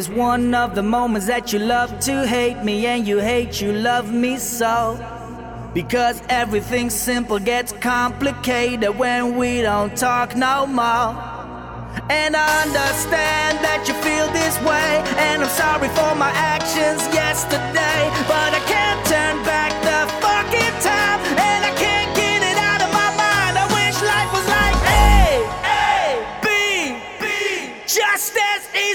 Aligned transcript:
is 0.00 0.08
one 0.08 0.54
of 0.54 0.74
the 0.74 0.82
moments 0.82 1.26
that 1.26 1.52
you 1.52 1.58
love 1.58 1.90
to 2.00 2.26
hate 2.26 2.64
me 2.64 2.86
and 2.86 3.06
you 3.06 3.18
hate 3.18 3.60
you 3.60 3.70
love 3.70 4.10
me 4.10 4.38
so. 4.38 4.78
Because 5.74 6.22
everything 6.30 6.88
simple 6.88 7.38
gets 7.38 7.70
complicated 7.72 8.96
when 8.98 9.36
we 9.36 9.60
don't 9.60 9.94
talk 9.94 10.34
no 10.34 10.66
more. 10.66 11.10
And 12.08 12.34
I 12.34 12.48
understand 12.64 13.54
that 13.66 13.80
you 13.88 13.94
feel 14.06 14.26
this 14.40 14.56
way, 14.70 14.90
and 15.26 15.42
I'm 15.42 15.52
sorry 15.62 15.90
for 15.98 16.12
my 16.24 16.32
actions 16.54 17.02
yesterday, 17.12 18.00
but 18.32 18.50
I 18.58 18.62
can't 18.72 19.02
turn 19.06 19.44
back. 19.44 19.69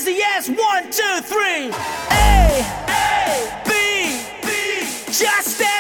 crazy 0.06 0.22
ass. 0.22 0.50
One, 0.50 0.84
two, 0.92 1.22
three. 1.24 1.72
A, 2.12 2.64
A, 2.88 3.64
B, 3.66 4.22
B. 4.44 4.86
Just 5.12 5.58
that. 5.58 5.75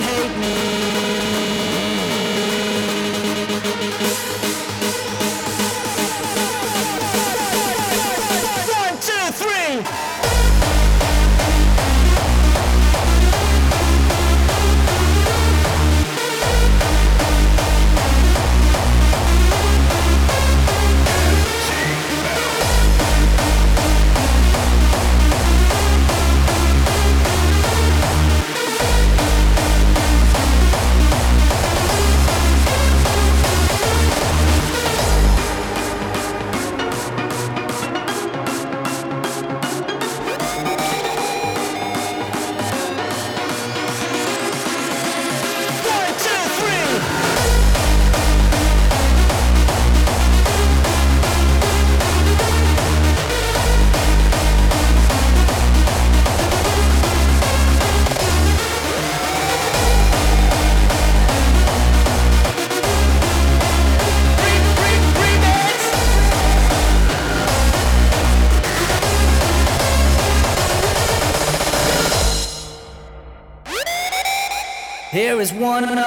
hate 0.00 0.38
me. 0.38 0.73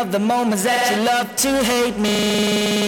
of 0.07 0.13
the 0.13 0.19
moments 0.19 0.63
that 0.63 0.95
you 0.95 1.03
love 1.03 1.35
to 1.35 1.63
hate 1.63 1.97
me. 1.97 2.86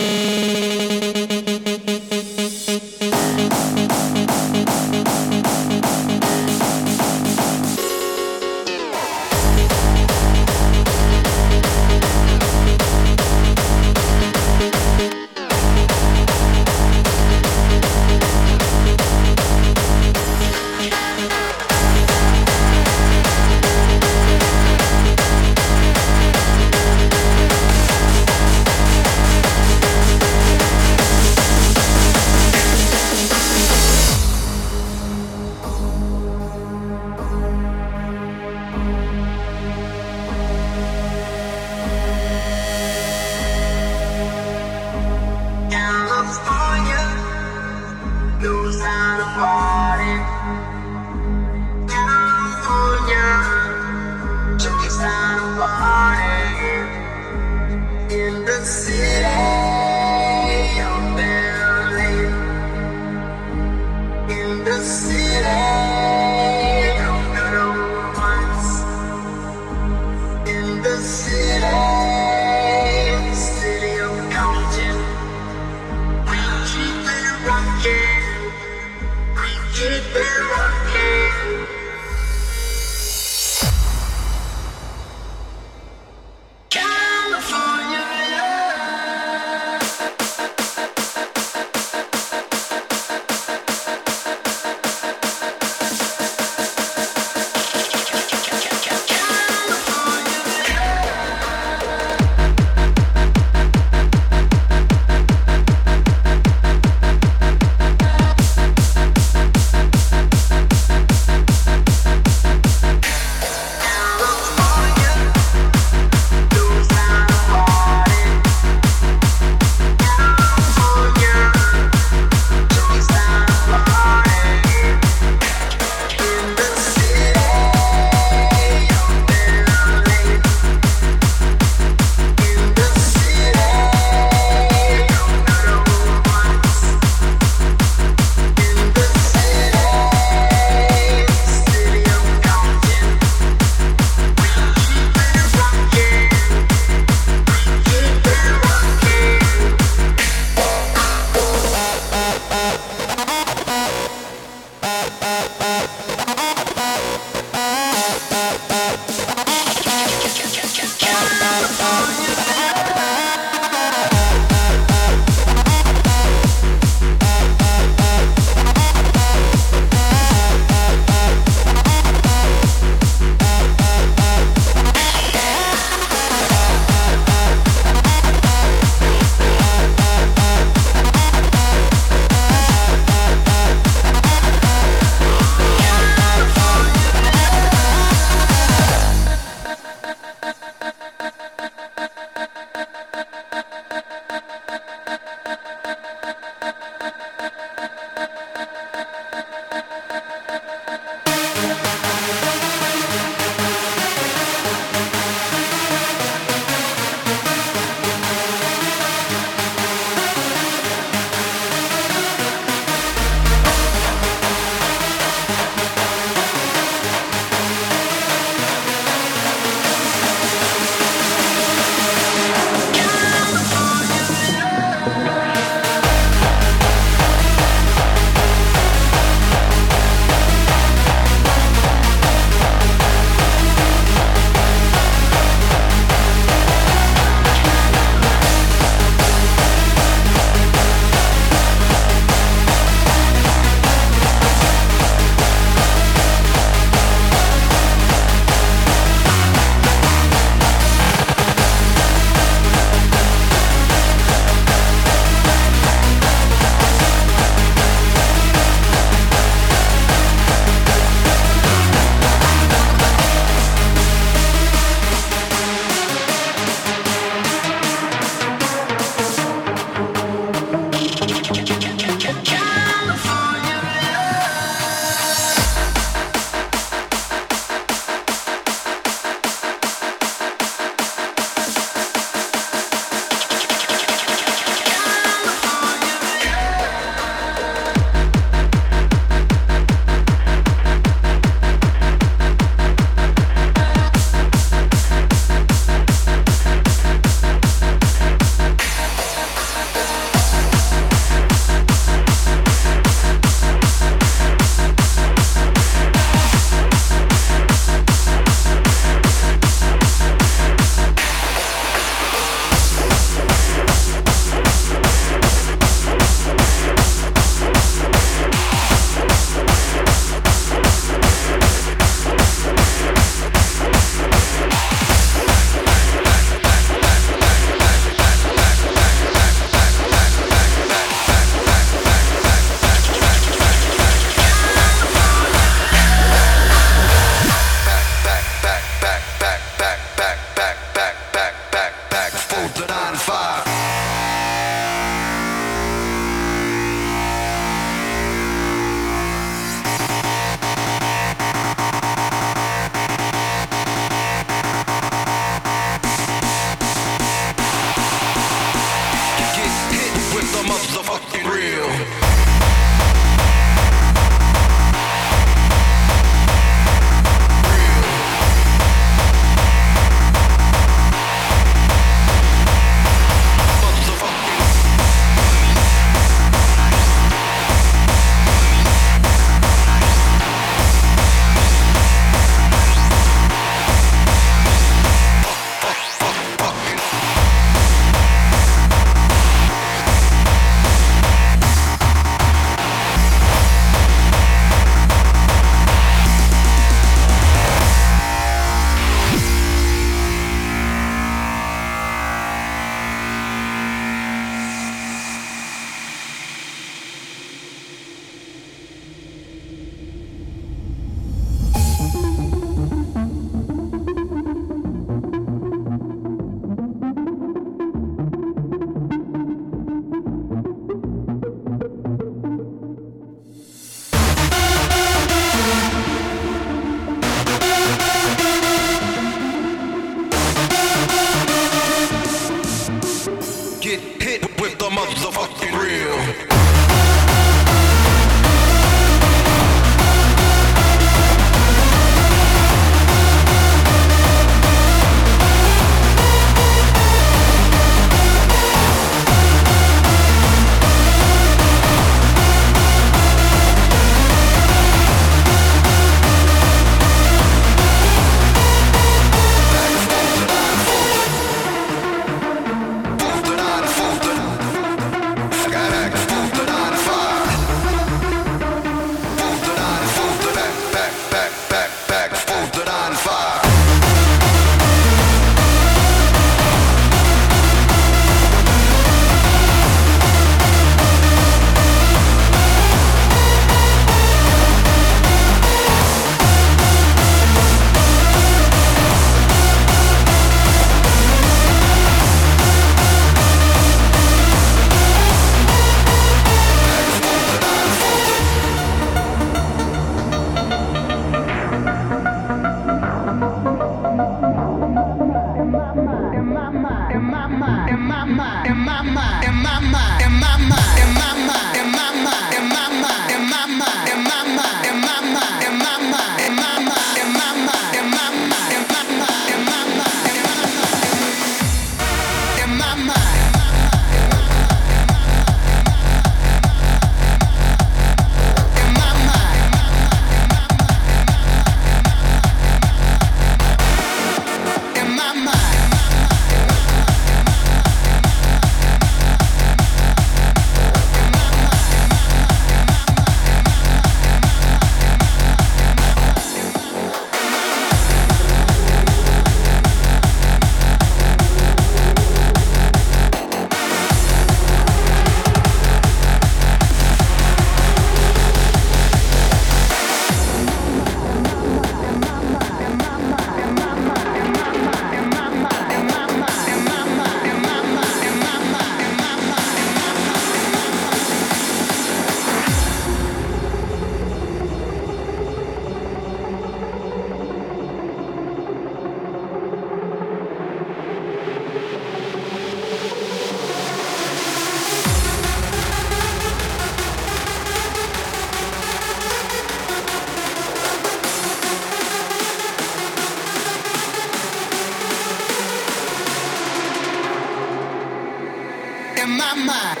my 599.65 600.00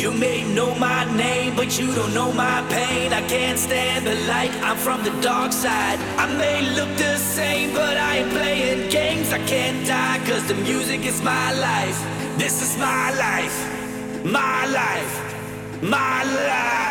You 0.00 0.10
may 0.10 0.42
know 0.54 0.74
my 0.76 1.04
name, 1.14 1.54
but 1.54 1.78
you 1.78 1.94
don't 1.94 2.14
know 2.14 2.32
my 2.32 2.66
pain. 2.70 3.12
I 3.12 3.20
can't 3.28 3.58
stand 3.58 4.06
the 4.06 4.14
light, 4.26 4.50
I'm 4.62 4.78
from 4.78 5.04
the 5.04 5.10
dark 5.20 5.52
side. 5.52 5.98
I 6.16 6.24
may 6.38 6.62
look 6.74 6.88
the 6.96 7.18
same, 7.18 7.74
but 7.74 7.98
I 7.98 8.20
ain't 8.20 8.30
playing 8.30 8.88
games. 8.88 9.30
I 9.30 9.44
can't 9.44 9.86
die, 9.86 10.18
cause 10.24 10.48
the 10.48 10.54
music 10.54 11.04
is 11.04 11.20
my 11.22 11.52
life. 11.52 11.98
This 12.38 12.62
is 12.62 12.78
my 12.78 13.12
life, 13.26 14.24
my 14.24 14.64
life, 14.72 15.82
my 15.82 16.24
life. 16.24 16.89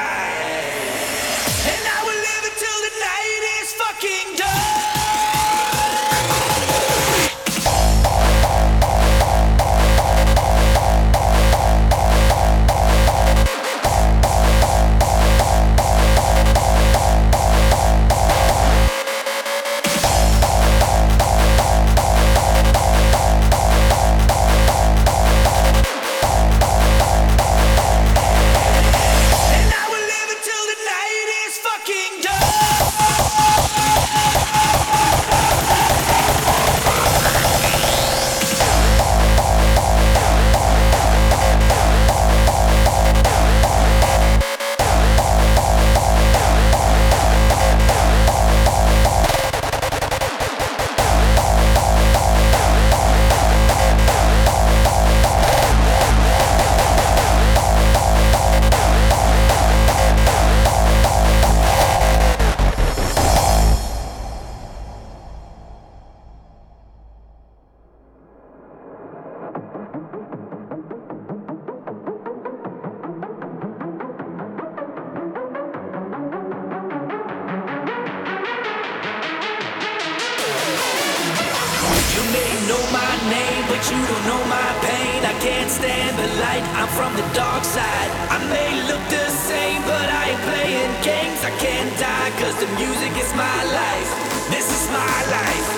may 82.34 82.52
know 82.70 82.82
my 82.92 83.14
name, 83.30 83.64
but 83.70 83.82
you 83.90 83.98
don't 83.98 84.26
know 84.30 84.42
my 84.46 84.70
pain. 84.86 85.26
I 85.26 85.34
can't 85.42 85.70
stand 85.70 86.14
the 86.18 86.30
light, 86.44 86.64
I'm 86.78 86.90
from 86.98 87.16
the 87.16 87.26
dark 87.34 87.64
side. 87.64 88.10
I 88.30 88.38
may 88.50 88.70
look 88.90 89.04
the 89.10 89.26
same, 89.50 89.82
but 89.84 90.08
I 90.10 90.22
ain't 90.32 90.44
playing 90.50 90.92
games. 91.02 91.42
I 91.44 91.52
can't 91.58 91.92
die, 91.98 92.32
cause 92.42 92.56
the 92.60 92.70
music 92.78 93.14
is 93.18 93.32
my 93.36 93.60
life. 93.82 94.12
This 94.54 94.68
is 94.68 94.84
my 94.92 95.18
life, 95.38 95.70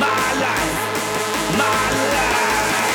my 0.00 0.26
life, 0.46 0.80
my 1.58 1.84
life. 2.16 2.93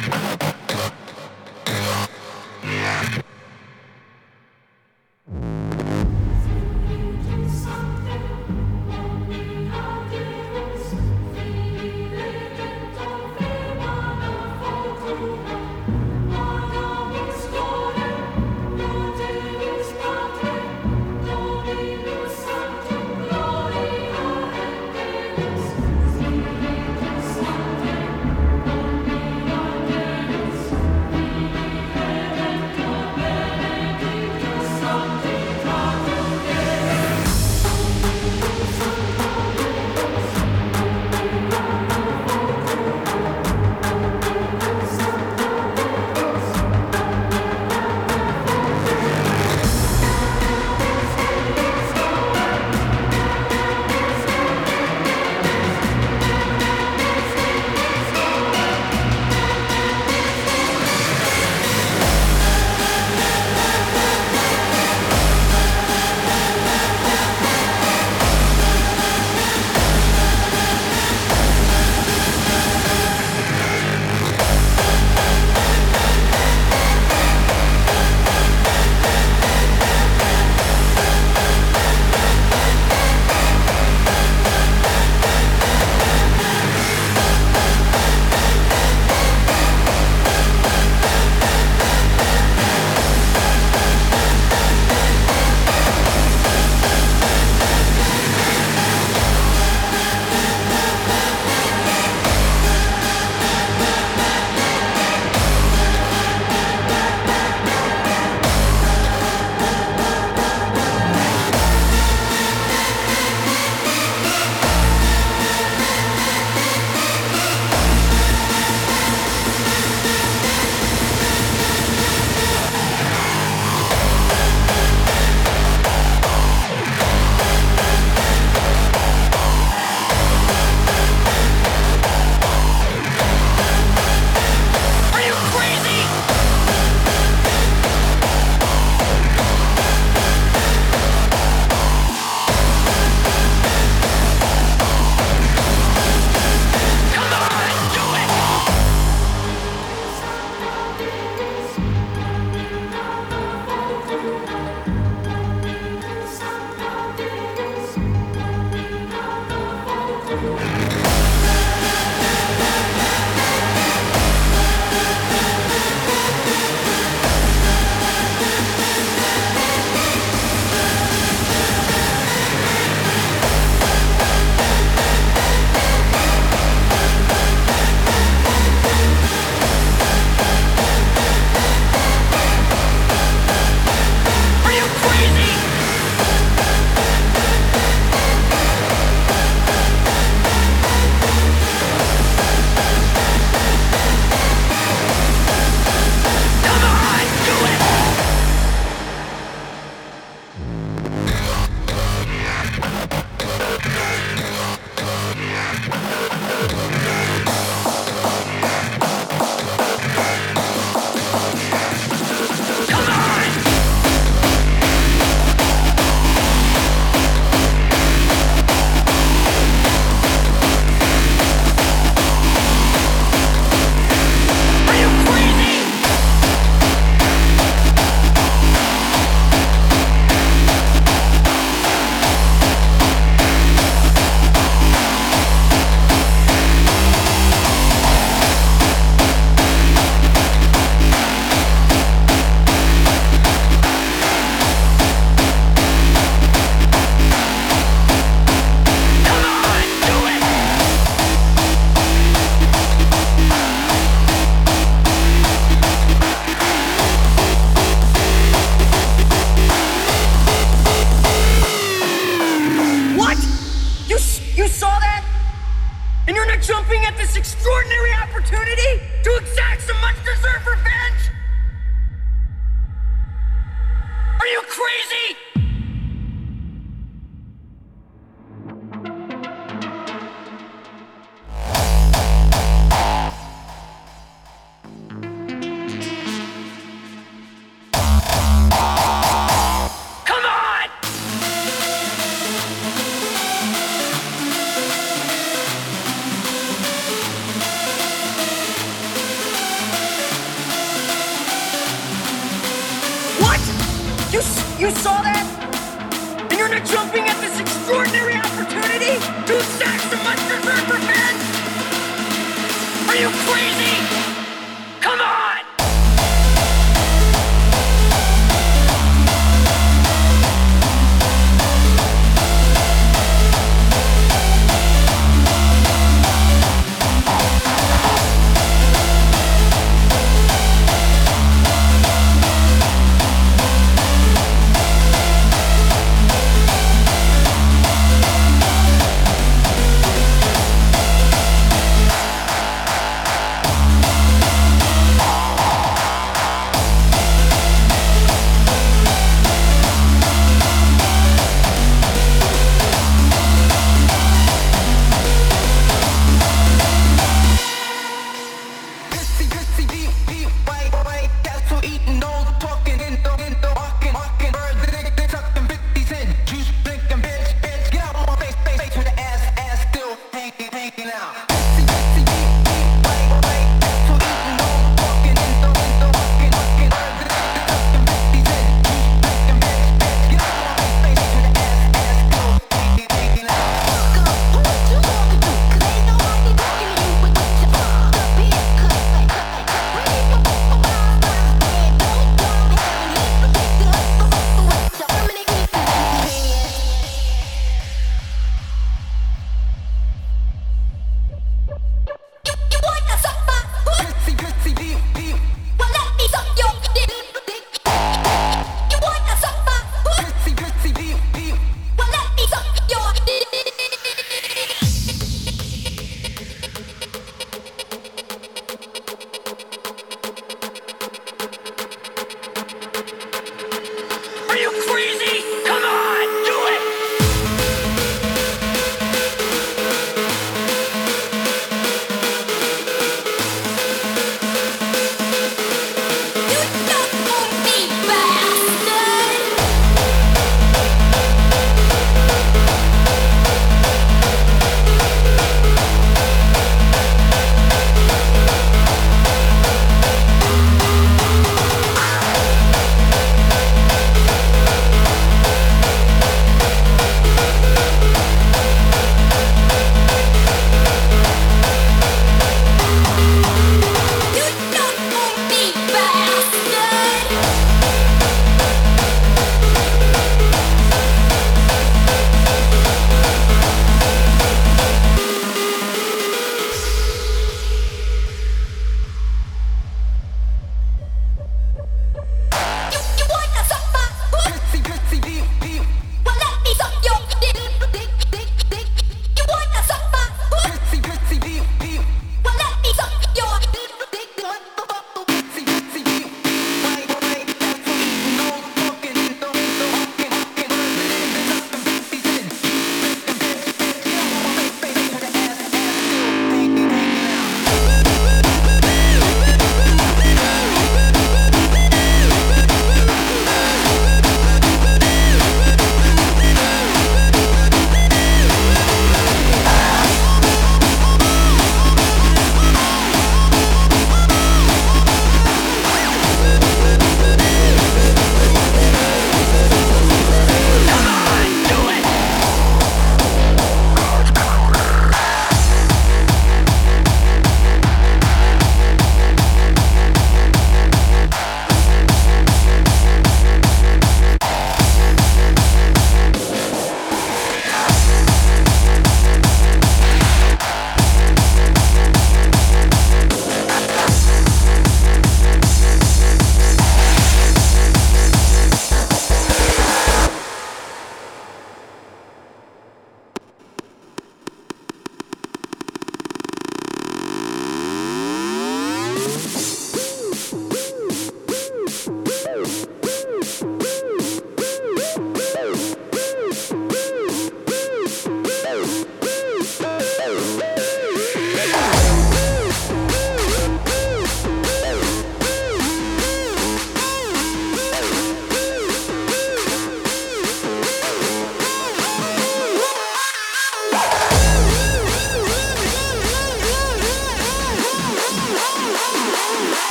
Gloria 0.00 0.49